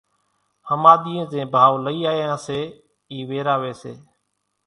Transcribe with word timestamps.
ۿماۮِيئين 0.69 1.25
زين 1.33 1.45
ڀائو 1.53 1.75
لئي 1.85 2.01
آيان 2.13 2.35
سي 2.45 2.59
اِي 3.11 3.17
ويراوي 3.29 3.73
سي، 3.81 3.93